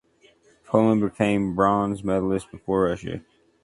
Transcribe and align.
Poland 0.65 0.99
became 0.99 1.53
bronze 1.53 2.03
medalist 2.03 2.49
before 2.49 2.85
Russia. 2.85 3.21